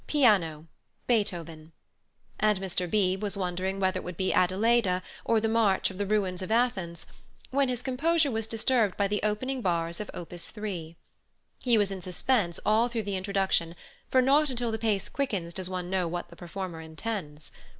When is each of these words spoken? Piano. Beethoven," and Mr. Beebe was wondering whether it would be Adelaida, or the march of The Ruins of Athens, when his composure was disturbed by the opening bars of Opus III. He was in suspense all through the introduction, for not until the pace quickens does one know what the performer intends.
Piano. 0.07 0.65
Beethoven," 1.05 1.73
and 2.39 2.59
Mr. 2.59 2.89
Beebe 2.89 3.21
was 3.21 3.37
wondering 3.37 3.79
whether 3.79 3.99
it 3.99 4.03
would 4.03 4.17
be 4.17 4.33
Adelaida, 4.33 5.03
or 5.23 5.39
the 5.39 5.47
march 5.47 5.91
of 5.91 5.99
The 5.99 6.07
Ruins 6.07 6.41
of 6.41 6.49
Athens, 6.51 7.05
when 7.51 7.69
his 7.69 7.83
composure 7.83 8.31
was 8.31 8.47
disturbed 8.47 8.97
by 8.97 9.07
the 9.07 9.21
opening 9.21 9.61
bars 9.61 9.99
of 9.99 10.09
Opus 10.11 10.51
III. 10.57 10.97
He 11.59 11.77
was 11.77 11.91
in 11.91 12.01
suspense 12.01 12.59
all 12.65 12.87
through 12.87 13.03
the 13.03 13.15
introduction, 13.15 13.75
for 14.09 14.23
not 14.23 14.49
until 14.49 14.71
the 14.71 14.79
pace 14.79 15.07
quickens 15.07 15.53
does 15.53 15.69
one 15.69 15.87
know 15.91 16.07
what 16.07 16.29
the 16.29 16.35
performer 16.35 16.81
intends. 16.81 17.51